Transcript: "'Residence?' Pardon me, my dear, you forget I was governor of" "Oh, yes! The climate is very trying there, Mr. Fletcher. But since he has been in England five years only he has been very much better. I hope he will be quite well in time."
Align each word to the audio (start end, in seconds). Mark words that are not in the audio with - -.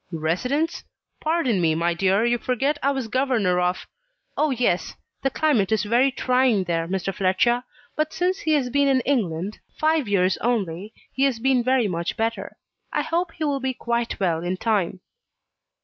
"'Residence?' 0.11 0.83
Pardon 1.19 1.61
me, 1.61 1.75
my 1.75 1.93
dear, 1.93 2.25
you 2.25 2.39
forget 2.39 2.79
I 2.81 2.89
was 2.89 3.07
governor 3.07 3.59
of" 3.59 3.85
"Oh, 4.35 4.49
yes! 4.49 4.95
The 5.21 5.29
climate 5.29 5.71
is 5.71 5.83
very 5.83 6.09
trying 6.11 6.63
there, 6.63 6.87
Mr. 6.87 7.13
Fletcher. 7.13 7.63
But 7.95 8.11
since 8.11 8.39
he 8.39 8.53
has 8.53 8.71
been 8.71 8.87
in 8.87 9.01
England 9.01 9.59
five 9.77 10.07
years 10.07 10.37
only 10.37 10.91
he 11.13 11.25
has 11.25 11.37
been 11.37 11.63
very 11.63 11.87
much 11.87 12.17
better. 12.17 12.57
I 12.91 13.03
hope 13.03 13.33
he 13.33 13.43
will 13.43 13.59
be 13.59 13.75
quite 13.75 14.19
well 14.19 14.41
in 14.41 14.57
time." 14.57 15.01